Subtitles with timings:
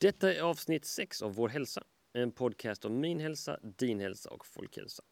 [0.00, 4.46] Detta är avsnitt 6 av Vår hälsa, en podcast om min hälsa, din hälsa och
[4.46, 5.02] folkhälsa.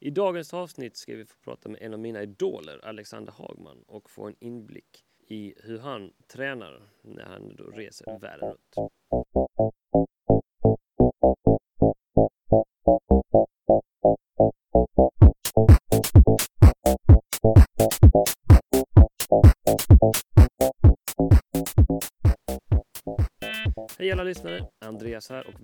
[0.00, 4.10] I dagens avsnitt ska vi få prata med en av mina idoler, Alexander Hagman, och
[4.10, 8.92] få en inblick i hur han tränar när han då reser världen runt.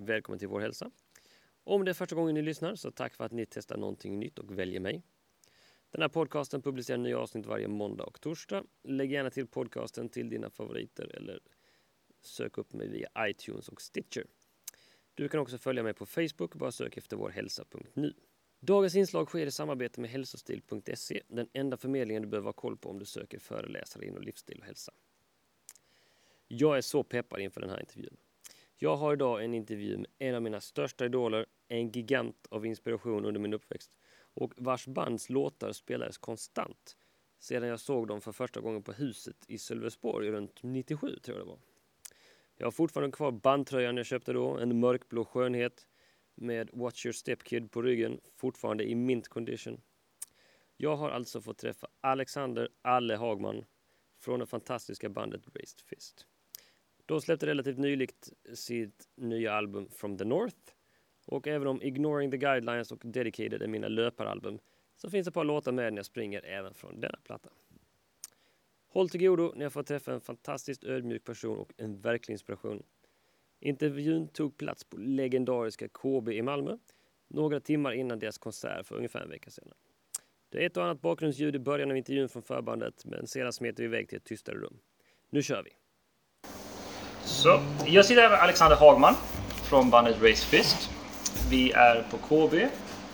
[0.05, 0.91] Välkommen till Vår hälsa.
[1.63, 4.39] Om det är första gången ni lyssnar så tack för att ni testar någonting nytt
[4.39, 5.03] och väljer mig.
[5.91, 8.63] Den här podcasten publicerar nya avsnitt varje måndag och torsdag.
[8.83, 11.39] Lägg gärna till podcasten till dina favoriter eller
[12.21, 14.25] sök upp mig via iTunes och Stitcher.
[15.13, 18.13] Du kan också följa mig på Facebook, bara sök efter vårhälsa.nu.
[18.59, 22.89] Dagens inslag sker i samarbete med hälsostil.se, den enda förmedlingen du behöver ha koll på
[22.89, 24.91] om du söker föreläsare inom livsstil och hälsa.
[26.47, 28.17] Jag är så peppad inför den här intervjun.
[28.77, 33.25] Jag har idag en intervju med en av mina största idoler, en gigant av inspiration
[33.25, 33.91] under min uppväxt
[34.33, 36.97] och vars bands låtar spelades konstant
[37.39, 41.47] sedan jag såg dem för första gången på Huset i Sölvesborg runt 97 tror jag
[41.47, 41.59] det var.
[42.55, 45.87] Jag har fortfarande kvar bandtröjan jag köpte då, en mörkblå skönhet
[46.35, 49.81] med Watch Your Step Kid på ryggen, fortfarande i mint condition.
[50.77, 53.65] Jag har alltså fått träffa Alexander Alle Hagman
[54.19, 56.27] från det fantastiska bandet Raised Fist.
[57.05, 60.57] De släppte relativt nyligt sitt nya album From the North.
[61.25, 64.59] Och även om Ignoring the Guidelines och Dedicated är mina löparalbum
[64.95, 67.49] så finns det ett par låtar med när jag springer även från denna platta.
[68.87, 72.83] Håll till godo när jag får träffa en fantastiskt ödmjuk person och en verklig inspiration.
[73.59, 76.77] Intervjun tog plats på legendariska KB i Malmö
[77.27, 79.73] några timmar innan deras konsert för ungefär en vecka sedan.
[80.49, 83.83] Det är ett och annat bakgrundsljud i början av intervjun från förbandet men sedan smeter
[83.83, 84.79] vi iväg till ett tystare rum.
[85.29, 85.71] Nu kör vi!
[87.25, 89.15] Så, jag sitter här med Alexander Hagman
[89.63, 90.89] från bandet Race Fist.
[91.49, 92.53] Vi är på KB,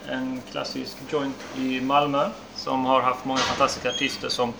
[0.09, 4.53] en klassisk joint i Malmö som har haft många fantastiska artister som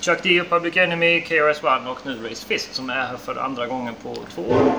[0.00, 3.94] Chuck D, Public Enemy, KRS-One och nu Race Fist som är här för andra gången
[4.02, 4.72] på två år.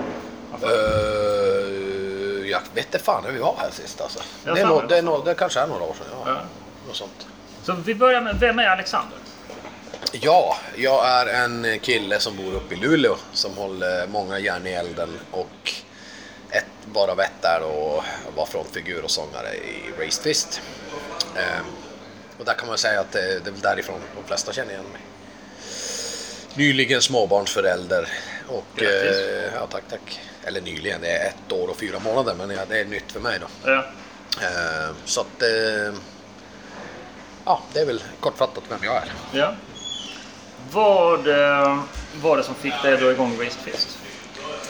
[0.63, 4.19] Uh, jag vet inte fan när vi var här sist alltså.
[4.43, 6.07] Det, är fan, no, det är var no, det kanske är några år sedan.
[6.11, 6.31] Ja.
[6.31, 6.37] Ja.
[6.87, 7.27] Något sånt.
[7.63, 9.17] Så vi börjar med, vem är Alexander?
[10.11, 14.71] Ja, jag är en kille som bor uppe i Luleå som håller många järn i
[14.71, 15.73] elden och
[16.49, 18.03] ett, bara ett där och
[18.35, 20.61] var frontfigur och sångare i Raised Fist.
[21.37, 21.65] Ehm,
[22.37, 24.85] och där kan man säga att det, det är väl därifrån de flesta känner igen
[24.91, 25.01] mig.
[26.53, 28.07] Nyligen småbarnsförälder
[28.47, 28.81] och...
[28.81, 30.21] Eh, ja, tack, tack.
[30.43, 33.39] Eller nyligen, det är ett år och fyra månader men det är nytt för mig
[33.39, 33.69] då.
[33.71, 33.85] Ja.
[34.41, 35.41] Ehm, så att...
[35.41, 35.93] Eh,
[37.45, 39.11] ja, det är väl kortfattat vem jag är.
[39.33, 39.55] ja.
[40.71, 41.79] Vad eh,
[42.21, 43.97] var det som fick dig att dra igång Raised Fist?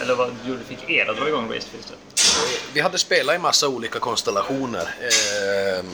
[0.02, 1.94] Eller vad gjorde, fick er att dra igång Raised Fist?
[2.74, 4.90] Vi hade spelat i massa olika konstellationer.
[5.80, 5.86] Ehm,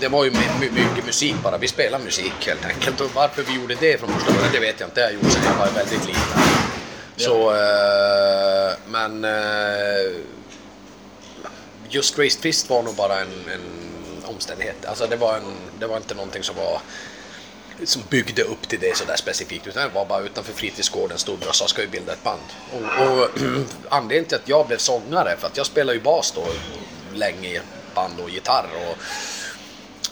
[0.00, 1.58] Det var ju my- my- mycket musik bara.
[1.58, 3.00] Vi spelade musik helt enkelt.
[3.00, 5.00] Och varför vi gjorde det från första början, det vet jag inte.
[5.00, 6.40] Jag gjorde sedan jag var väldigt liten.
[7.16, 9.24] Så, eh, men...
[9.24, 10.12] eh,
[11.90, 14.84] Just Raised Fist var nog bara en, en omständighet.
[14.86, 16.80] Alltså det var, en, det var inte någonting som var
[17.84, 21.54] som byggde upp till det sådär specifikt utan det var bara utanför fritidsgården stod och
[21.54, 22.40] sa ska vi bilda ett band.
[22.72, 23.28] Och, och
[23.88, 26.46] anledningen till att jag blev sångare för att jag spelade ju bas då
[27.14, 27.60] länge i
[27.94, 28.96] band och gitarr och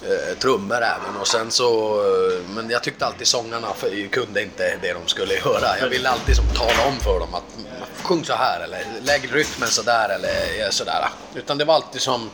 [0.09, 4.79] eh, trummor även och sen så eh, men jag tyckte alltid sångarna för, kunde inte
[4.83, 5.79] det de skulle göra.
[5.81, 7.57] Jag ville alltid som tala om för dem att
[8.03, 11.09] sjung så här eller lägg rytmen så där eller sådär.
[11.35, 12.31] Utan det var alltid som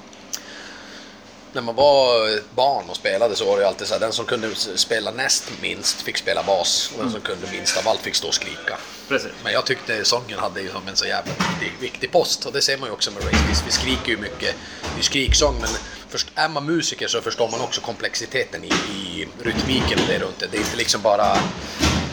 [1.53, 4.55] när man var barn och spelade så var det alltid så här, den som kunde
[4.55, 8.29] spela näst minst fick spela bas och den som kunde minst av allt fick stå
[8.29, 8.79] och skrika.
[9.09, 9.31] Precis.
[9.45, 12.61] Men jag tyckte sången hade ju som en så jävla viktig, viktig post och det
[12.61, 13.63] ser man ju också med Race.
[13.67, 14.55] Vi skriker ju mycket,
[14.95, 15.71] det är skriksång men
[16.09, 20.39] först, är man musiker så förstår man också komplexiteten i, i rytmiken och det runt
[20.39, 20.47] det.
[20.47, 21.37] Det är inte liksom bara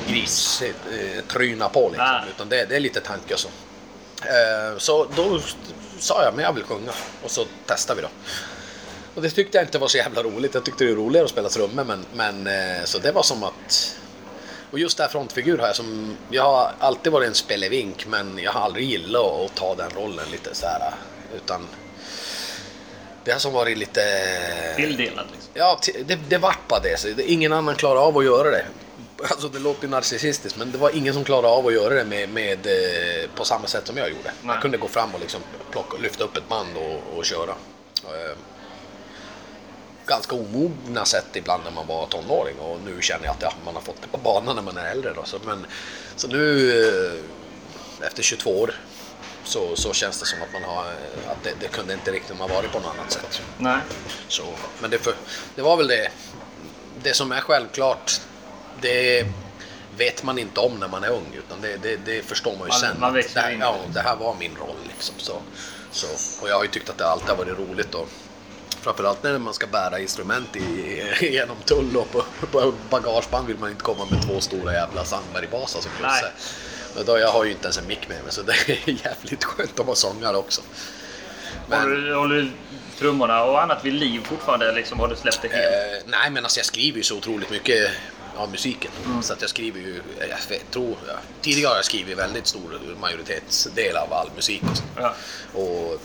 [0.07, 2.29] gris eh, tryna på liksom, Nej.
[2.35, 3.47] utan det, det är lite tanke och så.
[4.21, 5.39] Eh, så då
[5.99, 6.91] sa jag, men jag vill sjunga
[7.23, 8.13] och så testade vi då.
[9.15, 10.53] Och det tyckte jag inte var så jävla roligt.
[10.53, 13.43] Jag tyckte det var roligare att spela trummor men, men eh, så det var som
[13.43, 13.95] att
[14.71, 18.37] och just det här frontfigur har jag som, jag har alltid varit en spelevink men
[18.37, 20.93] jag har aldrig gillat att ta den rollen lite så här
[21.35, 21.67] utan
[23.23, 24.01] det har som varit lite...
[24.75, 25.51] Tilldelad liksom.
[25.53, 27.21] Ja, det, det vart bara det.
[27.21, 28.65] Ingen annan klarar av att göra det.
[29.21, 32.05] Alltså det låter ju narcissistiskt men det var ingen som klarade av att göra det
[32.05, 34.31] med, med, eh, på samma sätt som jag gjorde.
[34.41, 34.55] Nej.
[34.55, 35.41] Jag kunde gå fram och liksom
[35.71, 37.51] plocka, lyfta upp ett band och, och köra.
[38.03, 38.37] Eh,
[40.09, 43.75] Ganska omogna sätt ibland när man var tonåring och nu känner jag att ja, man
[43.75, 45.13] har fått det på banan när man är äldre.
[45.15, 45.23] Då.
[45.25, 45.65] Så, men,
[46.15, 46.71] så nu,
[47.99, 48.73] eh, efter 22 år
[49.43, 50.85] så, så känns det som att man har,
[51.27, 53.41] att det, det kunde inte riktigt ha varit på något annat sätt.
[53.57, 53.77] Nej.
[54.27, 54.43] Så,
[54.81, 55.13] men det, för,
[55.55, 56.11] det var väl det,
[57.03, 58.21] det som är självklart,
[58.81, 59.25] det
[59.97, 62.67] vet man inte om när man är ung utan det, det, det förstår man ju
[62.67, 62.99] Man- sen.
[62.99, 65.15] man det, här, ja, det här var min roll liksom.
[65.17, 65.41] Så,
[65.91, 66.07] så,
[66.43, 68.09] och jag har ju tyckt att det alltid har varit roligt och
[68.81, 73.69] framförallt när man ska bära instrument i, genom tull och på, på bagageband vill man
[73.69, 75.91] inte komma med två stora jävla Sandbergbasar som.
[76.01, 76.31] Bosse.
[76.95, 79.43] Men då, jag har ju inte ens en mick med mig så det är jävligt
[79.43, 80.61] skönt att vara sångare också.
[81.67, 82.51] Men- Håller, håller du
[82.99, 84.71] trummorna och annat vid liv fortfarande?
[84.71, 85.65] Liksom, har du släppt det helt?
[85.65, 87.91] Eh, nej, men alltså jag skriver ju så otroligt mycket
[88.35, 88.91] av musiken.
[89.05, 89.21] Mm.
[89.23, 92.79] Så att jag skriver ju, jag vet, tror, ja, tidigare har jag skrivit väldigt stor
[93.01, 94.83] majoritetsdel av all musik och, så.
[94.95, 95.13] Ja.
[95.53, 96.01] och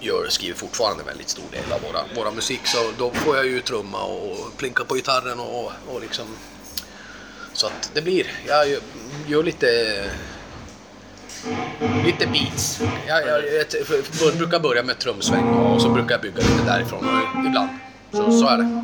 [0.00, 2.60] gör, skriver fortfarande väldigt stor del av våra, våra musik.
[2.64, 6.26] Så då får jag ju trumma och plinka på gitarren och, och liksom
[7.52, 8.80] så att det blir, jag gör,
[9.26, 10.04] gör lite
[12.04, 12.80] Lite beats.
[13.06, 13.42] Jag, jag,
[14.20, 17.08] jag, brukar börja med trumsväng och så brukar jag bygga lite därifrån
[17.46, 17.68] ibland.
[18.12, 18.82] Så, så är det.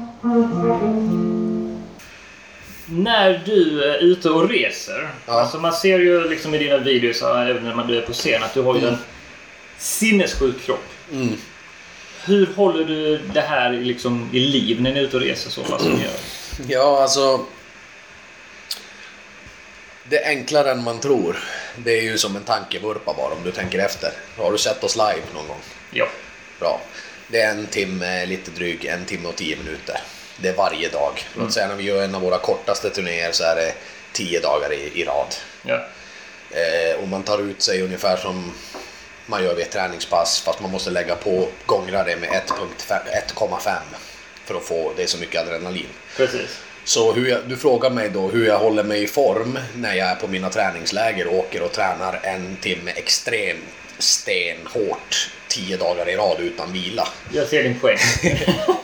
[2.86, 5.40] När du är ute och reser, Ja.
[5.40, 8.54] alltså man ser ju liksom i dina videos, även när man är på scen, att
[8.54, 8.98] du har ju en
[9.78, 10.84] sinnessjuk kropp.
[11.12, 11.36] Mm.
[12.24, 15.62] Hur håller du det här liksom i liv när ni är ute och reser så
[15.62, 16.12] pass som ni gör?
[16.66, 17.44] Ja, alltså.
[20.04, 21.38] Det är enklare än man tror.
[21.76, 24.12] Det är ju som en tankevurpa bara om du tänker efter.
[24.36, 25.60] Har du sett oss live någon gång?
[25.90, 26.08] Ja.
[26.60, 26.80] Bra.
[27.28, 30.00] Det är en timme, lite dryg, en timme och tio minuter.
[30.36, 31.24] Det är varje dag.
[31.38, 33.74] Låt säga när vi gör en av våra kortaste turnéer så är det
[34.12, 35.34] tio dagar i, i rad.
[35.62, 35.86] ja.
[36.50, 38.52] Eh, och man tar ut sig ungefär som
[39.26, 42.98] man gör vid ett träningspass fast man måste lägga på gångra det med 1.5
[43.36, 43.78] 1,5
[44.44, 45.88] för att få det är så mycket adrenalin.
[46.16, 46.60] Precis.
[46.84, 50.08] Så hur jag, du frågar mig då hur jag håller mig i form när jag
[50.08, 53.64] är på mina träningsläger och åker och tränar en timme extremt
[54.02, 57.08] stenhårt tio dagar i rad utan vila.
[57.32, 57.98] Jag ser din poäng.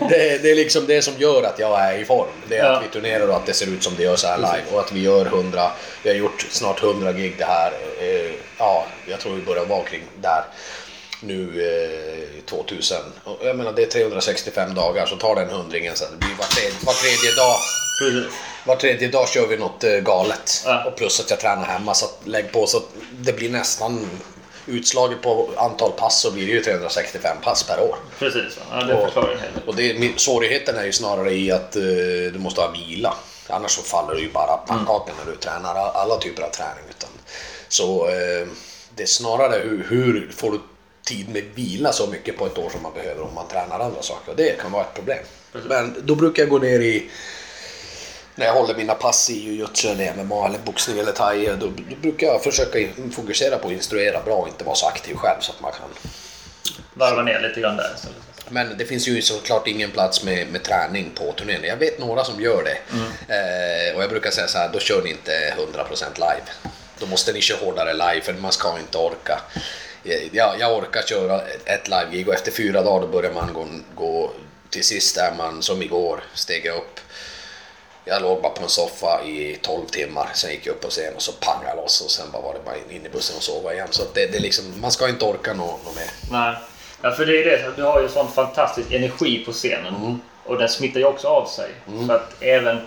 [0.09, 2.29] Det, det är liksom det som gör att jag är i form.
[2.49, 2.77] Det är Ja.
[2.77, 4.81] att vi turnerar och att det ser ut som det gör så här live och
[4.81, 5.71] att vi gör 100,
[6.03, 7.73] vi har gjort snart 100 gig det här.
[8.01, 10.45] Eh, ja, jag tror vi börjar vara kring där
[11.23, 11.43] nu
[12.39, 12.97] eh, 2000.
[13.25, 16.09] Och jag menar det är 365 dagar så tar den hundringen sen.
[16.13, 17.57] Det blir var tredje, var tredje dag
[18.01, 18.39] Precis.
[18.67, 20.63] var tredje dag kör vi något eh, galet.
[20.65, 20.85] Ja.
[20.85, 24.11] Och plus att jag tränar hemma så att lägg på så att det blir nästan
[24.69, 27.97] utslaget på antal pass så blir det ju 365 pass per år.
[28.19, 28.59] Precis.
[28.73, 29.63] Ja, det Och- förklarar del.
[29.67, 31.83] Och det, svårigheten är ju snarare i att eh,
[32.33, 33.15] du måste ha vila.
[33.49, 36.85] Annars så faller du ju bara pannkaka när du tränar all- alla typer av träning.
[36.91, 37.11] Utan,
[37.69, 38.47] så eh,
[38.95, 40.59] det är snarare hur, hur får du
[41.07, 44.03] tid med vila så mycket på ett år som man behöver om man tränar andra
[44.03, 44.31] saker.
[44.31, 45.19] Och det kan vara ett problem.
[45.69, 47.11] Men då brukar jag gå ner i
[48.39, 51.97] när jag håller mina pass i jujutsu eller MMA eller boxning eller thai, då, då
[52.03, 52.79] brukar jag försöka
[53.13, 55.89] fokusera på att instruera bra och inte vara så aktiv själv så att man kan
[56.95, 58.17] Varva ner lite grann där istället.
[58.49, 61.65] men det finns ju såklart ingen plats med, med träning på turnén.
[61.65, 62.79] Jag vet några som gör det.
[63.35, 66.43] Eh, och jag brukar säga så här, då kör ni inte 100% live.
[66.99, 69.41] Då måste ni köra hårdare live för man ska inte orka.
[70.05, 73.67] Eh, Jag, jag orkar köra ett live-gig och efter fyra dagar då börjar man gå,
[73.95, 74.31] gå
[74.71, 77.01] till sist är man som igår, steg upp.
[78.09, 81.15] Jag låg bara på en soffa i 12 timmar, sen gick jag upp på scen
[81.17, 83.43] och så pangade jag loss och sen bara var det bara in i bussen och
[83.43, 83.89] sova igen.
[83.91, 86.11] Så det, det liksom, man ska inte orka något nå mer.
[86.31, 86.55] Nej.
[87.03, 87.73] Ja, för det är det.
[87.77, 89.95] Du har ju sån fantastisk energi på scenen.
[89.97, 90.21] Mm.
[90.45, 91.71] Och den smittar ju också av sig.
[92.07, 92.79] Så att även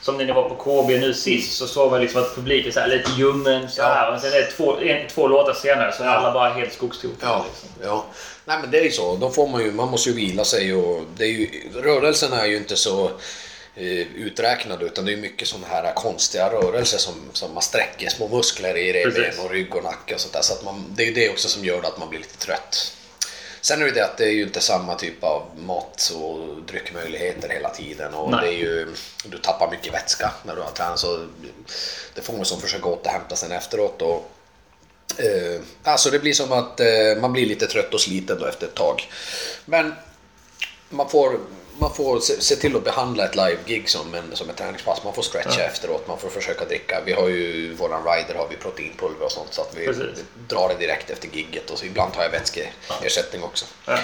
[0.00, 2.86] som när ni var på KB nu sist så såg man liksom att publiken så
[2.86, 3.84] lite ljummen så Ja.
[3.86, 4.14] här.
[4.14, 7.16] Och sen är det två, en, två låtar senare så är alla bara helt skogstokiga.
[7.28, 7.68] Ja, Liksom.
[7.82, 8.04] ja.
[8.44, 9.16] Nej men det är ju så.
[9.16, 12.46] Då får man ju, man måste ju vila sig och det är ju, rörelsen är
[12.46, 13.10] ju inte så
[14.16, 18.76] uträknade utan det är mycket sådana här konstiga rörelser som, som man sträcker små muskler
[18.76, 20.42] i revben och rygg och nacke och sånt där.
[20.42, 22.94] Så att man, det är ju det också som gör att man blir lite trött.
[23.60, 27.48] Sen är det det att det är ju inte samma typ av mat och dryckmöjligheter
[27.48, 28.40] hela tiden och Nej.
[28.40, 28.94] det är ju,
[29.24, 31.26] du tappar mycket vätska när du har tränat så
[32.14, 34.02] det får man som försöka återhämta sen efteråt.
[34.02, 34.30] Och,
[35.16, 36.86] Eh, alltså det blir som att eh,
[37.20, 39.08] man blir lite trött och sliten då efter ett tag.
[39.64, 39.94] Men
[40.88, 41.40] man får,
[41.78, 45.04] man får se, se till att behandla ett live-gig som, en, som ett träningspass.
[45.04, 47.02] Man får stretcha efteråt, man får försöka dricka.
[47.06, 50.24] Vi har ju våran rider har vi proteinpulver och sånt så att vi Precis.
[50.48, 53.66] drar det direkt efter gigget och ibland har jag vätskeersättning också.
[53.84, 53.98] Ja.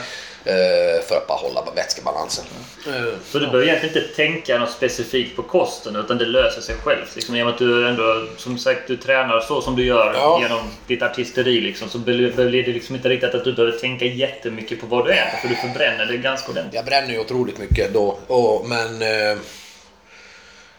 [0.46, 2.44] Eh, för att bara hålla vätskebalansen.
[2.86, 2.92] Eh,
[3.30, 7.14] Så du behöver egentligen inte tänka något specifikt på kosten utan det löser sig självt.
[7.14, 10.38] Liksom, genom att du ändå, som sagt, du tränar så som du gör Ja.
[10.42, 12.30] genom ditt artisteri liksom, så blir
[12.66, 15.54] det liksom inte riktigt att du behöver tänka jättemycket på vad du äter för du
[15.54, 16.74] förbränner det ganska ordentligt.
[16.74, 19.38] Jag bränner ju otroligt mycket då, och, men eh,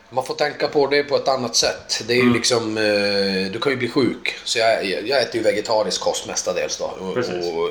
[0.10, 2.04] Man får tänka på det på ett annat sätt.
[2.08, 2.28] Det är Mm.
[2.28, 4.36] ju liksom, eh, du kan ju bli sjuk.
[4.44, 6.86] Så jag, jag äter ju vegetarisk kost mestadels då.
[6.86, 7.70] Och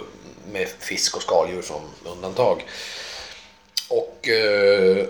[0.52, 2.64] med fisk och skaldjur som undantag.
[3.88, 5.06] Och, eh,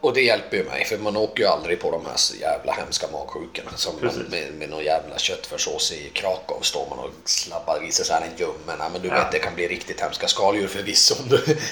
[0.00, 3.06] och det hjälper ju mig för man åker ju aldrig på de här jävla hemska
[3.12, 3.70] magsjukorna.
[3.76, 8.04] Som man, med, med någon jävla köttfärssås i Krakow står man och slabbar i sig
[8.04, 8.92] så här en ljummen.
[8.92, 9.14] Men du Ja.
[9.14, 11.14] vet det kan bli riktigt hemska skaldjur förvisso.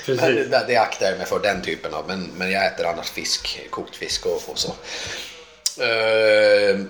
[0.06, 2.06] Det, det aktar jag mig för den typen av.
[2.08, 4.68] Men, men jag äter annars fisk, kokt fisk och, och så.
[5.82, 6.80] Eh,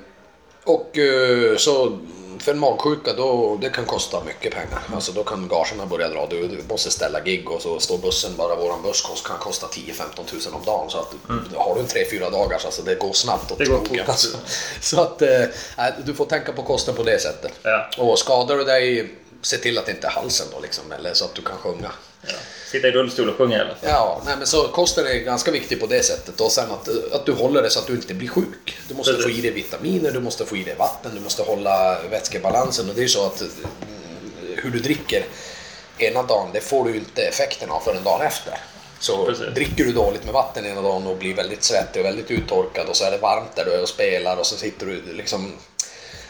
[0.64, 1.98] och eh, så
[2.44, 4.82] för en magsjuka då, det kan kosta mycket pengar.
[4.94, 6.26] Alltså då kan gagerna börja dra.
[6.30, 9.66] Du, du måste ställa gig och så står bussen, bara våran buss kost- kan kosta
[9.66, 10.90] 10-15 tusen om dagen.
[10.90, 11.14] Så att
[11.54, 13.84] har du en 3-4 dagars, alltså det går snabbt åt Mm.
[13.84, 14.36] Skogen, alltså.
[14.80, 15.28] Så att eh,
[15.78, 17.52] nej, du får tänka på kosten på det sättet.
[17.62, 17.88] Ja.
[17.98, 21.24] Och skadar du dig, se till att det inte är halsen då liksom, eller så
[21.24, 21.90] att du kan sjunga.
[22.26, 22.32] Ja.
[22.74, 23.76] Sitta i rullstol och sjunga fall.
[23.80, 26.40] Ja, nej, men så kosten är ganska viktig på det sättet.
[26.40, 28.78] Och sen att, att du håller det så att du inte blir sjuk.
[28.88, 29.32] Du måste Precis.
[29.32, 32.88] få i dig vitaminer, du måste få i dig vatten, du måste hålla vätskebalansen.
[32.88, 33.50] Och det är så att mm,
[34.56, 35.24] hur du dricker
[35.98, 38.58] ena dagen, det får du inte effekten av förrän dagen efter.
[39.00, 39.54] Så Precis.
[39.54, 42.96] dricker du dåligt med vatten ena dagen och blir väldigt svettig och väldigt uttorkad och
[42.96, 45.52] så är det varmt där du är och spelar och så sitter du liksom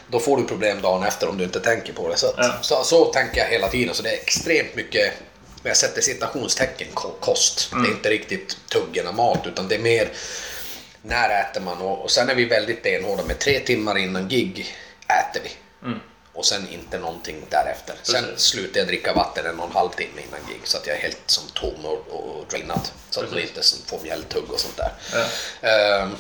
[0.09, 2.17] då får du problem dagen efter om du inte tänker på det.
[2.17, 2.53] Så, att, Ja.
[2.61, 3.95] så, så tänker jag hela tiden.
[3.95, 5.13] Så det är extremt mycket,
[5.68, 7.71] jag sätter citationstecken, ko- kost.
[7.71, 10.09] Det är inte riktigt tuggen av mat utan det är mer
[11.02, 14.76] när äter man och, och sen är vi väldigt benhårda med tre timmar innan gig
[15.09, 15.50] äter vi.
[16.33, 17.94] Och sen inte någonting därefter.
[18.02, 18.40] Sen Precis.
[18.47, 21.00] slutar jag dricka vatten en och en halv timme innan gig så att jag är
[21.00, 22.88] helt som tom och, och drainad.
[23.11, 24.92] Så att man inte får mjälltugg och sånt där.
[25.12, 25.68] Ja.
[25.68, 26.11] Ehm,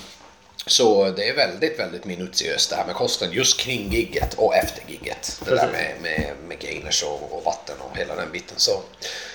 [0.66, 4.82] så det är väldigt, väldigt minutiöst det här med kosten just kring gigget och efter
[4.88, 5.40] gigget.
[5.44, 5.72] Det där Precis.
[5.72, 8.58] med, med, med gainers och, och vatten och hela den biten.
[8.58, 8.82] Så.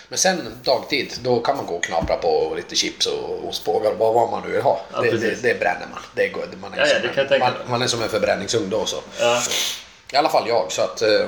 [0.09, 3.97] Men sen dagtid, då kan man gå och knapra på lite chips och ostbågar och
[4.13, 4.79] vad, man nu vill ha.
[4.93, 5.99] Ja, det, det, det bränner man.
[6.15, 6.85] Det man, är Ja,
[7.15, 8.85] ja, det en- man, man är som en förbränningsugn då.
[8.85, 8.97] Så.
[9.19, 9.41] Ja.
[10.13, 11.27] I alla fall jag, så att eh,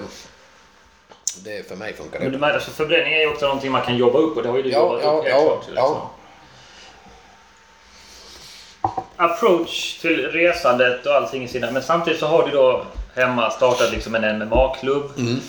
[1.44, 2.36] det för mig funkar Men det.
[2.36, 4.58] du märker, alltså förbränning är ju också någonting man kan jobba upp och det har
[4.58, 5.68] ju du Ja, jobbat ja, upp helt ja, klart.
[5.68, 5.84] Liksom.
[5.86, 6.12] ja.
[9.18, 11.72] Approach till resandet och allting i sina.
[11.72, 12.86] Men samtidigt så har du då
[13.16, 15.12] hemma startat liksom en MMA-klubb.
[15.18, 15.40] Mm.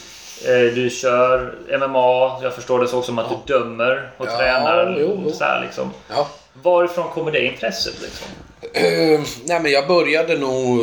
[0.44, 4.96] Eh, Du kör MMA, jag förstår det så som att du dömer och Ja, tränar.
[5.00, 5.32] jo, jo.
[5.32, 5.90] Så här, liksom.
[6.08, 6.28] Ja.
[6.62, 7.94] Varifrån kommer det intresset?
[8.02, 8.26] Liksom?
[8.74, 10.80] Eh, nej men jag började nog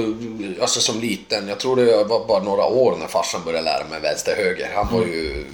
[0.61, 1.47] alltså som liten.
[1.47, 4.69] Jag tror det var bara några år när farsan började lära mig vänster höger.
[4.75, 5.45] Han var ju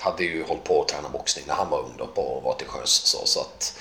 [0.00, 2.54] hade ju hållit på att träna boxning när han var ung då på, och var
[2.54, 2.90] till sjöss.
[3.04, 3.74] Så, så att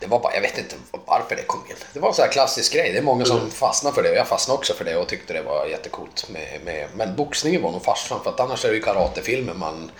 [0.00, 0.76] det var bara, jag vet inte
[1.06, 1.76] varför det kom in.
[1.92, 2.92] Det var en sån här klassisk grej.
[2.92, 5.32] Det är många som fastnar för det och jag fastnade också för det och tyckte
[5.32, 6.28] det var jättecoolt.
[6.28, 9.90] Med, med, men boxningen var nog farsan för att annars är det ju karatefilmer man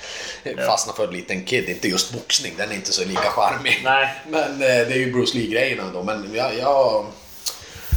[0.66, 1.68] fastnar för en liten kid.
[1.68, 3.80] Inte just boxning, den är inte så lika charmig.
[3.84, 4.08] Nej.
[4.28, 6.02] Men eh, det är ju Bruce Lee-grejerna då.
[6.02, 7.06] Men jag, jag,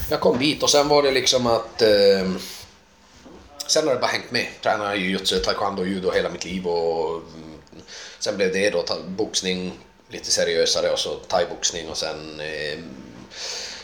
[0.09, 1.81] jag kom dit och sen var det liksom att...
[1.81, 2.31] Eh,
[3.67, 4.47] sen har det bara hängt med.
[4.61, 7.59] Tränade jujutsu, taekwondo, judo hela mitt liv och mm,
[8.19, 9.71] sen blev det då boxning
[10.11, 12.79] lite seriösare och så thaiboxning och sen eh,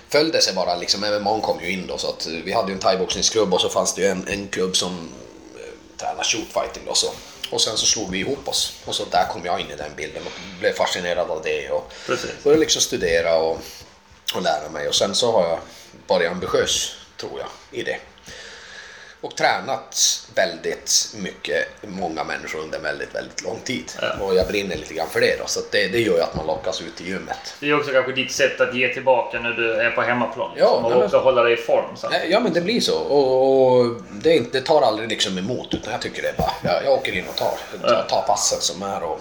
[0.09, 1.01] föll det sig bara liksom.
[1.01, 3.95] MMA kom ju in då så att vi hade ju en thaiboxningsklubb och så fanns
[3.95, 5.09] det ju en, en klubb som
[5.55, 7.07] eh, tränar shootfighting då så.
[7.51, 9.91] Och sen så slog vi ihop oss och så där kom jag in i den
[9.95, 12.43] bilden och blev fascinerad av det och Precis.
[12.43, 13.57] började liksom studera och,
[14.35, 15.59] och lära mig och sen så har jag
[16.07, 17.99] varit ambitiös tror jag i det.
[19.21, 23.91] Och tränat väldigt mycket, många människor under väldigt, väldigt lång tid.
[24.01, 24.25] Ja.
[24.25, 26.45] Och jag brinner lite grann för det då, så det, det gör ju att man
[26.47, 27.37] lockas ut i gymmet.
[27.59, 30.51] Det är också kanske ditt sätt att ge tillbaka när du är på hemmaplan.
[30.57, 31.97] Ja, Liksom, och men- också hålla dig i form.
[31.97, 32.07] Så.
[32.29, 35.91] Ja men det blir så och, och det, inte, det tar aldrig liksom emot utan
[35.91, 38.83] jag tycker det är bara, jag, jag åker in och tar, tar, tar passen som
[38.83, 39.19] är och...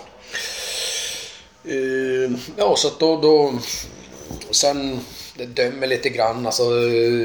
[1.65, 3.53] Eh, ja så då, då...
[4.51, 5.01] Sen
[5.45, 6.65] dömer lite grann, alltså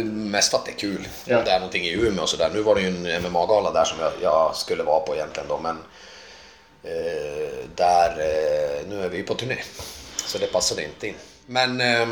[0.05, 1.07] mest för att det är kul.
[1.25, 1.37] Ja.
[1.37, 2.49] Om det är någonting i Umeå och sådär.
[2.53, 5.59] Nu var det ju en MMA-gala där som jag, jag skulle vara på egentligen då
[5.59, 5.77] men...
[6.83, 9.57] Eh, där, eh, nu är vi på turné.
[10.25, 11.15] Så det passade inte in.
[11.45, 11.81] Men...
[11.81, 12.07] Eh,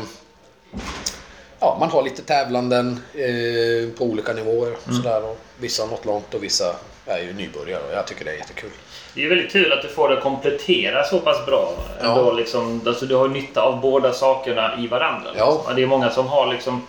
[1.60, 4.76] ja, man har lite tävlanden eh, på olika nivåer.
[4.84, 6.76] Sådär, och vissa har nått långt och vissa
[7.06, 8.70] är ju nybörjare och jag tycker det är jättekul.
[9.14, 11.72] Det är väldigt kul att du får det att komplettera så pass bra.
[12.02, 12.08] Ja.
[12.08, 15.30] Ändå, liksom, alltså, du har nytta av båda sakerna i varandra.
[15.38, 15.52] Ja.
[15.56, 15.76] Liksom.
[15.76, 16.86] Det är många som har liksom,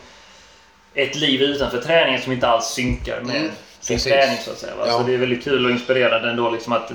[0.94, 4.14] ett liv utanför träningen som inte alls synkar med Mm, sin precis.
[4.14, 4.38] träning.
[4.38, 4.74] Så att säga?
[4.86, 4.92] Ja.
[4.98, 6.92] Så det är väldigt kul och inspirerande ändå liksom, att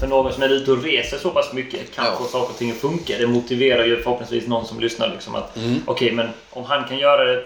[0.00, 2.12] för någon som är ute och reser så pass mycket kan Ja.
[2.18, 3.14] få saker och ting att funka.
[3.18, 5.08] Det motiverar ju förhoppningsvis någon som lyssnar.
[5.08, 5.82] Liksom, att Mm.
[5.86, 7.44] Okej, men om han kan göra det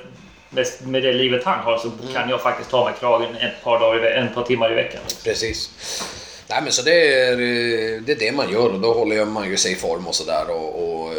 [0.50, 2.14] med, med det livet han har så Mm.
[2.14, 5.00] kan jag faktiskt ta mig kragen ett par, dagar, ett par timmar i veckan.
[5.08, 5.22] Liksom.
[5.24, 5.70] Precis.
[6.50, 7.36] Nej men så det är,
[8.00, 10.50] det är det man gör och då håller man ju sig i form och sådär
[10.50, 11.18] och, och eh,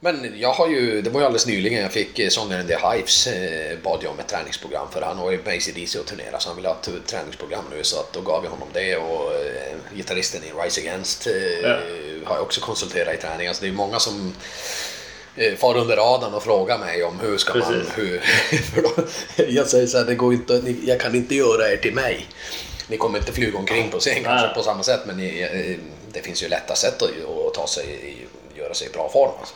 [0.00, 3.26] Men jag har ju, det var ju alldeles nyligen jag fick eh, sångaren The Hives
[3.26, 6.48] eh, bad jag om ett träningsprogram för han har ju med ACDC och turnera så
[6.48, 9.32] han ville ha ett träningsprogram nu så att då gav jag honom det och
[9.94, 11.26] gitarristen i Rise Against
[11.62, 11.78] Ja.
[12.24, 13.48] har jag också konsulterat i träning.
[13.48, 14.34] Alltså det är många som
[15.58, 17.62] far under radarn och frågar mig om hur ska man...
[17.72, 17.98] Precis.
[17.98, 18.18] Hur,
[18.74, 18.90] för då,
[19.48, 22.26] jag säger så här, det går inte, jag kan inte göra er till mig.
[22.88, 25.78] Ni kommer inte flyga omkring på scen kanske på samma sätt men ni, eh,
[26.12, 27.08] det finns ju lätta sätt att,
[27.46, 28.16] att ta sig,
[28.54, 29.30] göra sig i bra form.
[29.40, 29.54] Alltså.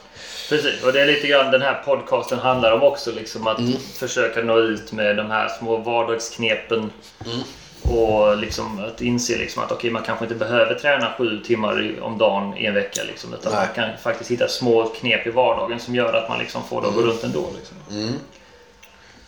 [0.49, 3.13] Precis, och det är lite grann den här podcasten handlar om också.
[3.13, 3.73] Liksom att Mm.
[3.95, 6.79] försöka nå ut med de här små vardagsknepen.
[7.27, 7.39] Mm.
[7.83, 12.19] Och liksom att inse liksom att okej, man kanske inte behöver träna sju timmar om
[12.19, 13.03] dagen i en vecka.
[13.07, 13.67] Liksom, utan Nej.
[13.67, 16.89] man kan faktiskt hitta små knep i vardagen som gör att man liksom får det
[16.89, 17.45] att gå runt ändå.
[17.57, 17.77] Liksom.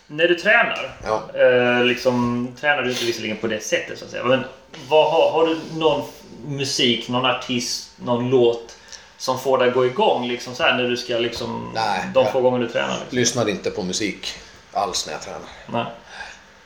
[0.07, 1.23] När du tränar, Ja.
[1.41, 4.25] eh, liksom, tränar du inte visserligen på det sättet så att säga.
[4.25, 4.45] Men
[4.89, 6.03] vad har, har du någon
[6.47, 8.77] musik, någon artist, någon låt
[9.17, 12.27] som får dig att gå igång liksom, så här, när du ska liksom, Nej, de
[12.33, 12.89] få gånger du tränar?
[13.01, 13.19] Liksom.
[13.19, 14.35] Lyssnar inte på musik
[14.73, 15.41] alls när jag tränar.
[15.67, 15.85] Nej.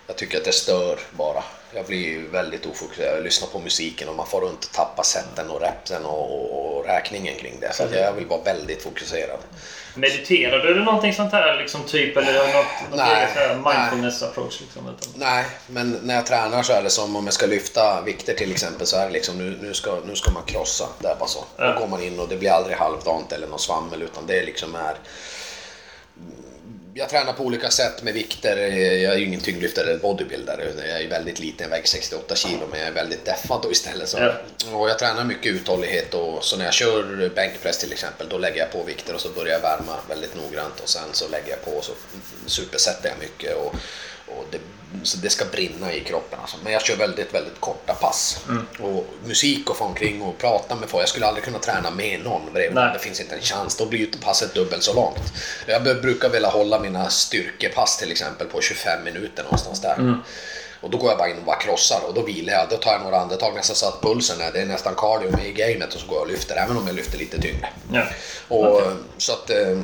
[0.06, 1.44] Jag tycker att det stör bara.
[1.74, 3.16] Jag blir ju väldigt ofokuserad.
[3.16, 6.84] Jag lyssnar på musiken och man får runt tappa sätten och repsen och, och, och
[6.84, 7.72] räkningen kring det.
[7.74, 9.38] Så jag vill vara väldigt fokuserad.
[9.94, 11.58] Mediterar du eller någonting sånt här?
[11.58, 13.74] Liksom, typ, eller något, något Nej, eget här nej.
[13.74, 14.60] mindfulness approach?
[14.60, 18.02] Liksom, utan, Nej, men när jag tränar så är det som om jag ska lyfta
[18.02, 20.88] vikter till exempel så är det liksom nu, nu, ska, nu ska man krossa.
[20.98, 21.44] Det är bara så.
[21.56, 21.72] Ja.
[21.72, 24.74] Då går man in och det blir aldrig halvdant eller något svammel utan det liksom
[24.74, 24.94] är
[26.98, 28.56] jag tränar på olika sätt med vikter.
[28.76, 30.72] Jag är ju ingen tyngdlyftare eller bodybuilder.
[30.88, 34.08] Jag är väldigt liten, jag väger 68 kilo men jag är väldigt deffad då istället.
[34.08, 34.18] Så.
[34.18, 34.32] Ja.
[34.72, 38.58] Och jag tränar mycket uthållighet och så när jag kör bänkpress till exempel då lägger
[38.58, 41.64] jag på vikter och så börjar jag värma väldigt noggrant och sen så lägger jag
[41.64, 41.92] på och så
[42.46, 43.56] supersätter jag mycket.
[43.56, 43.74] Och,
[44.26, 44.58] och det,
[45.02, 46.56] så det ska brinna i kroppen alltså.
[46.64, 48.38] Men jag kör väldigt, väldigt korta pass.
[48.80, 51.02] Och musik och få omkring och prata med folk.
[51.02, 52.74] Jag skulle aldrig kunna träna med någon bredvid.
[52.92, 53.76] Det finns inte en chans.
[53.76, 55.18] Då blir ju passet dubbelt så långt.
[55.66, 59.96] Jag brukar vilja hålla mina styrkepass till exempel på 25 minuter någonstans där.
[60.80, 62.66] Och då går jag bara in och bara krossar och då vilar jag.
[62.70, 65.46] Då tar jag några andetag nästan så att pulsen är, det är nästan cardio med
[65.46, 67.68] i gamet och så går jag och lyfter även om jag lyfter lite tyngre.
[67.92, 68.02] ja.
[68.48, 68.82] Och,
[69.18, 69.78] Så att eh,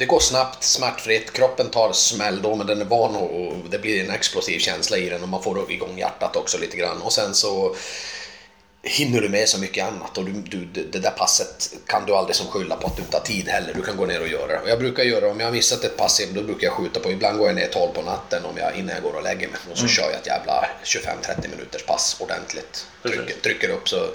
[0.00, 4.04] det går snabbt, smärtfritt, kroppen tar smäll då men den är van och, det blir
[4.04, 7.02] en explosiv känsla i den och man får igång hjärtat också lite grann.
[7.02, 7.76] Och sen så
[8.82, 12.36] hinner du med så mycket annat och du, du, det där passet kan du aldrig
[12.36, 13.74] som skylla på att du inte har tid heller.
[13.74, 14.58] Du kan gå ner och göra det.
[14.58, 17.10] Och jag brukar göra, om jag har missat ett pass, då brukar jag skjuta på.
[17.10, 19.60] Ibland går jag ner 12 på natten om jag, innan jag går och lägger mig.
[19.70, 22.86] Och så kör jag ett jävla 25-30 minuters pass ordentligt.
[23.02, 24.06] Trycker, trycker upp så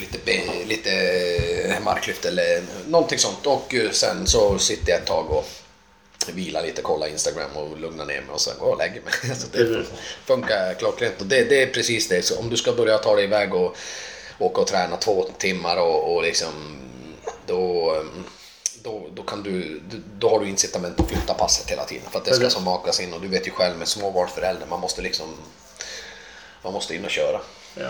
[0.00, 0.90] lite, be- lite
[1.68, 3.46] eh, marklyft eller någonting sånt.
[3.46, 5.44] Och eh, sen så sitter jag ett tag och
[6.32, 9.12] vilar lite, kollar Instagram och lugnar ner mig och sen går jag och lägger mig.
[9.36, 9.92] Så det Precis.
[10.26, 11.20] funkar klockrent.
[11.20, 12.22] Och det, det är precis det.
[12.22, 13.76] Så om du ska börja ta dig iväg och
[14.38, 16.78] åka och träna två timmar och, och liksom
[17.46, 17.96] då,
[18.82, 19.80] då, då, kan du,
[20.18, 22.54] då har du incitament att flytta passet hela tiden för att det ska Precis.
[22.54, 25.26] som makas in och du vet ju själv med småbarnsförälder man måste liksom
[26.62, 27.40] man måste in och köra.
[27.74, 27.88] Ja.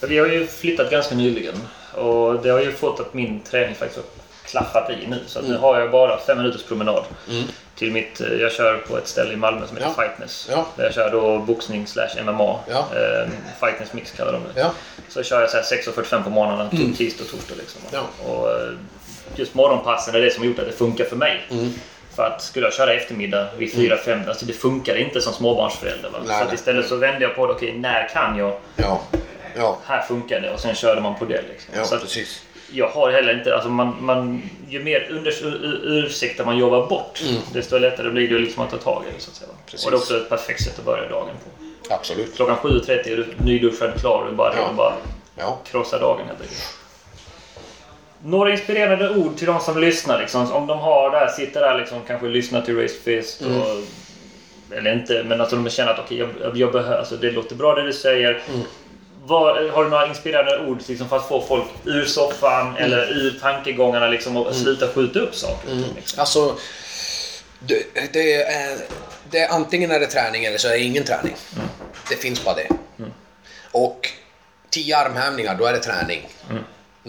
[0.00, 1.54] För Vi har ju flyttat ganska nyligen
[1.94, 4.06] och det har ju fått att min träning faktiskt har
[4.50, 5.18] klaffat i nu.
[5.26, 5.62] Så att nu Mm.
[5.62, 7.04] har jag bara fem minuters promenad
[7.76, 8.20] till mitt...
[8.20, 10.02] eh, Jag kör på ett ställe i Malmö som heter Ja.
[10.02, 10.48] Fightness.
[10.50, 10.66] Ja.
[10.76, 12.58] Där jag kör då boxning slash MMA.
[12.70, 12.78] Ja.
[12.96, 13.28] Eh,
[13.60, 14.60] Fightness mix kallar de det.
[14.60, 14.70] Ja.
[15.08, 16.94] Så kör jag så här 6.45 på morgnarna, mm.
[16.94, 17.54] tisdag och torsdag.
[17.58, 17.80] Liksom.
[18.26, 18.68] Och eh,
[19.36, 21.40] just morgonpassen är det som har gjort att det funkar för mig.
[22.10, 22.16] Mm.
[22.16, 26.10] För att skulle jag köra eftermiddag vid 4-5, alltså det funkar inte som småbarnsförälder.
[26.10, 26.18] Va?
[26.26, 28.52] Nej, så att istället så vände jag på det, okej när kan jag?
[28.76, 29.00] Ja,
[29.56, 31.42] ja, Här funkar det och sen körde man på det.
[31.48, 31.74] Liksom.
[31.76, 32.42] ja så precis.
[32.72, 37.20] jag har heller inte, alltså man, man, ju mer under, ur- ursäkter man jobbar bort,
[37.52, 39.22] desto lättare blir det liksom att ta tag i det.
[39.22, 39.48] Så att säga.
[39.50, 39.60] Mm.
[39.66, 39.84] Precis.
[39.86, 41.28] Och det är också ett perfekt sätt att börja dagen
[41.88, 41.94] på.
[41.94, 42.36] Absolut.
[42.36, 44.72] Klockan 7.30 är du nyduschad, klar och bara Ja.
[44.76, 44.92] bara
[45.36, 45.58] Ja.
[45.70, 46.74] krossa dagen helt enkelt.
[48.24, 50.20] Några inspirerande ord till de som lyssnar.
[50.20, 50.52] Liksom.
[50.52, 53.40] Om de har där, sitter där liksom, kanske lyssnar till Raised Fist.
[53.40, 53.60] Mm.
[53.60, 53.66] Och,
[54.76, 57.74] eller inte, men alltså de känner att okej, jag, jag behöver, alltså, det låter bra
[57.74, 58.30] det du säger.
[58.48, 58.60] Mm.
[59.24, 62.82] Vad, har du några inspirerande ord liksom, för att få folk ur soffan Mm.
[62.82, 65.68] eller ur tankegångarna liksom, och sluta skjuta upp saker?
[65.68, 66.20] ting, Liksom.
[66.20, 66.56] Alltså,
[67.58, 68.78] det, det, är,
[69.30, 71.36] det är antingen är det träning eller så är det ingen träning.
[72.08, 72.68] Det finns bara det.
[73.72, 74.08] Och
[74.70, 76.28] 10 armhävningar, då är det träning.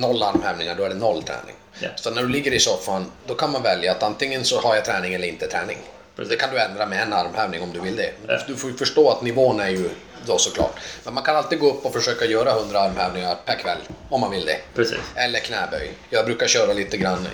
[0.02, 1.56] Noll armhävningar, då är det noll träning.
[1.80, 1.90] Ja.
[1.96, 4.86] Så när du ligger i soffan, då kan man välja att antingen så har jag
[4.86, 5.78] träning eller inte träning.
[6.16, 6.32] Precis.
[6.32, 8.12] Det kan du ändra med en armhävning om du vill det.
[8.28, 8.40] Ja.
[8.48, 9.90] Du får ju förstå att nivån är ju
[10.26, 10.80] då såklart.
[11.04, 13.78] Men man kan alltid gå upp och försöka göra 100 armhävningar per kväll,
[14.10, 14.58] om man vill det.
[14.76, 15.00] Precis.
[15.16, 15.92] Eller knäböj.
[16.10, 17.28] Jag brukar köra lite grann.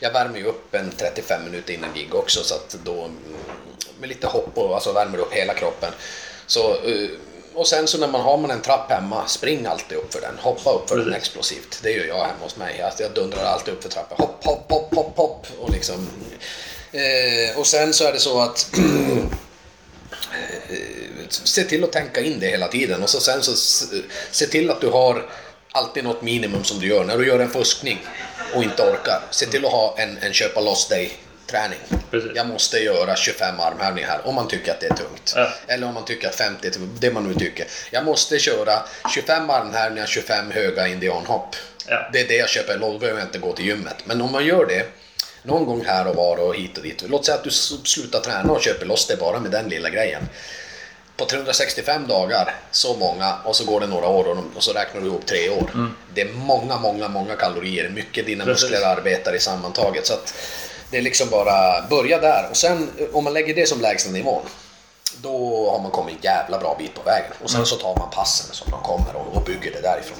[0.00, 3.16] Jag värmer ju upp en 35 minuter innan gig också så att då mm,
[4.00, 5.92] med lite hopp och alltså värmer upp hela kroppen.
[6.46, 7.08] Så eh,
[7.54, 10.38] och sen så när man har man en trapp hemma, spring alltid upp för den.
[10.38, 11.80] Hoppa upp för den explosivt.
[11.82, 12.82] Det gör jag hemma hos mig.
[12.82, 14.18] Alltså, jag dundrar alltid upp för trappan.
[14.18, 15.46] Hopp, hopp, hopp, hopp, hopp.
[15.58, 16.08] Och, liksom,
[16.92, 19.24] eh, och sen så är det så att eh,
[21.28, 23.56] se till att tänka in det hela tiden och så sen så
[24.30, 25.26] se till att du har
[25.72, 27.04] alltid något minimum som du gör.
[27.04, 28.06] När du gör en fuskning
[28.54, 31.18] och inte orkar, se till att ha en, en köpa loss dig
[31.52, 31.78] träning.
[32.10, 32.30] Precis.
[32.34, 35.32] Jag måste göra 25 armhävningar här om man tycker att det är tungt.
[35.36, 35.48] Ja.
[35.66, 37.66] Eller om man tycker att 50 är det man nu tycker.
[37.90, 38.82] Jag måste köra
[39.14, 41.56] 25 armhävningar, 25 höga indianhopp.
[41.86, 42.08] Ja.
[42.12, 43.96] Det är det jag köper, då behöver jag inte gå till gymmet.
[44.04, 44.86] Men om man gör det
[45.42, 47.04] någon gång här och var och hit och dit.
[47.08, 50.28] Låt säga att du slutar träna och köper loss det bara med den lilla grejen.
[51.16, 55.00] På 365 dagar, så många, och så går det några år och, och så räknar
[55.00, 55.70] du ihop tre år.
[56.14, 57.88] Det är många, många, många kalorier.
[57.88, 58.70] Mycket dina Precis.
[58.70, 60.06] muskler arbetar i sammantaget.
[60.06, 60.34] Så att
[60.92, 62.48] det är liksom bara börja där.
[62.50, 64.42] Och sen om man lägger det som lägsta nivån.
[65.16, 67.32] Då har man kommit en jävla bra bit på vägen.
[67.42, 70.18] Och sen så tar man passen som de kommer och, och bygger det därifrån.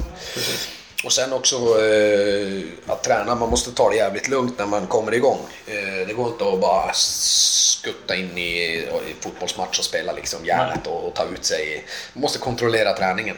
[1.05, 5.15] Och sen också eh, att träna, man måste ta det jävligt lugnt när man kommer
[5.15, 5.39] igång.
[5.67, 10.87] Eh, det går inte att bara skutta in i, i fotbollsmatch och spela liksom järnet
[10.87, 11.85] och, och ta ut sig.
[12.13, 13.37] Man måste kontrollera träningen.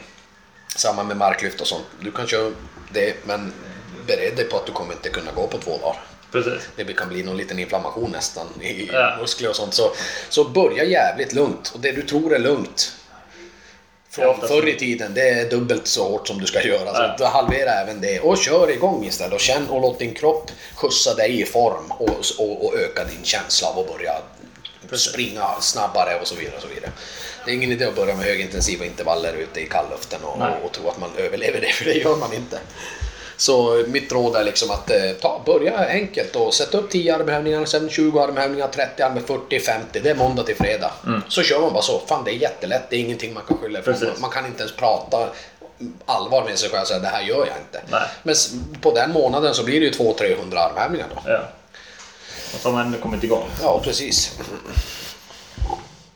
[0.75, 1.85] Samma med marklyft och sånt.
[1.99, 2.51] Du kan köra
[2.93, 3.53] det, men
[4.07, 6.14] bered dig på att du kommer inte kunna gå på två dagar.
[6.43, 6.69] Precis.
[6.75, 9.17] Det kan bli någon liten inflammation nästan i Ja.
[9.21, 9.73] muskler och sånt.
[9.73, 9.91] Så,
[10.29, 11.71] så börja jävligt lugnt.
[11.73, 12.91] Och det du tror är lugnt
[14.09, 16.93] från förr i tiden, det är dubbelt så hårt som du ska göra.
[16.95, 17.15] Så Ja.
[17.19, 18.19] då halvera även det.
[18.19, 19.33] Och kör igång istället.
[19.33, 21.91] Och känn och låt din kropp skjutsa dig i form.
[21.91, 24.11] Och, och, och öka din känsla av att börja
[24.97, 26.55] springa snabbare och så vidare.
[26.55, 26.91] Och så vidare.
[27.45, 30.89] Det är ingen idé att börja med högintensiva intervaller ute i kallluften och, och, tro
[30.89, 32.59] att man överlever det, för det gör man inte.
[33.37, 37.65] Så mitt råd är liksom att eh, ta, börja enkelt och sätta upp 10 armhävningar,
[37.65, 39.99] sen 20 armhävningar, 30 armar, 40, 50.
[39.99, 40.91] Det är måndag till fredag.
[41.27, 42.01] Så kör man bara så.
[42.07, 42.89] Fan, det är jättelätt.
[42.89, 43.93] Det är ingenting man kan skylla ifrån.
[43.93, 44.05] Mm.
[44.07, 44.21] Precis.
[44.21, 45.27] Man kan inte ens prata
[46.05, 47.81] allvar med sig själv och säga det här gör jag inte.
[47.91, 48.01] Nej.
[48.23, 48.35] Men
[48.81, 51.21] på den månaden så blir det ju 200-300 armhävningar då.
[51.31, 51.39] Ja.
[52.53, 53.47] Och så har man kommit igång.
[53.61, 54.39] Ja, precis.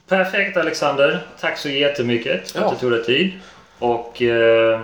[0.07, 1.27] Perfekt Alexander.
[1.41, 2.65] Tack så jättemycket för Ja.
[2.65, 3.31] att du tog dig tid.
[3.79, 4.79] Och eh,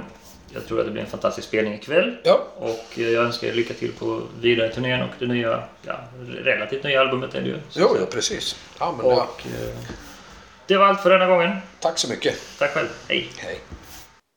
[0.56, 2.18] jag tror att det blir en fantastisk spelning ikväll.
[2.24, 6.00] Ja, Och eh, jag önskar er lycka till på vidare turnén och det nya, ja,
[6.28, 7.60] relativt nya albumet är det ju.
[7.76, 8.56] jo, ja precis.
[8.80, 9.24] Ja, men ja.
[9.24, 9.76] Och eh,
[10.68, 11.52] det var allt för denna gången.
[11.80, 12.36] Tack så mycket.
[12.60, 12.88] Tack själv.
[13.10, 13.30] Hej!
[13.38, 13.60] Hej.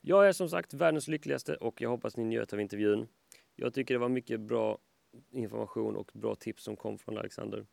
[0.01, 3.09] Jag är som sagt världens lyckligaste och jag hoppas ni njöt av intervjun.
[3.57, 4.79] Jag tycker det var mycket bra
[5.33, 7.67] information och bra tips som kom från Alexander.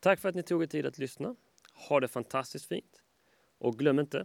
[0.00, 1.34] Tack för att ni tog er tid att lyssna.
[1.88, 3.02] Ha det fantastiskt fint.
[3.58, 4.24] Och glöm inte,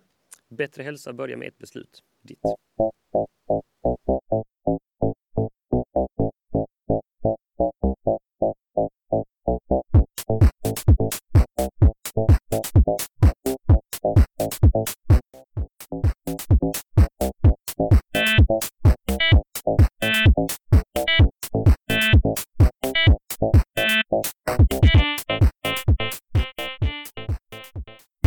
[0.50, 2.04] bättre hälsa börjar med ett beslut.
[2.26, 2.56] 率。